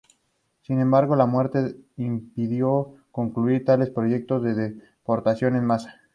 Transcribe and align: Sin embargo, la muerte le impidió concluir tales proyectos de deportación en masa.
Sin 0.63 0.79
embargo, 0.79 1.15
la 1.15 1.27
muerte 1.27 1.61
le 1.95 2.03
impidió 2.03 2.95
concluir 3.11 3.63
tales 3.63 3.91
proyectos 3.91 4.41
de 4.41 4.55
deportación 4.55 5.55
en 5.55 5.65
masa. 5.65 6.01